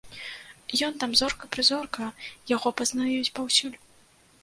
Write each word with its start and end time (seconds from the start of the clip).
Ён 0.87 0.93
там 1.03 1.11
зорка-прызорка, 1.21 2.09
яго 2.55 2.69
пазнаюць 2.83 3.33
паўсюль. 3.41 3.81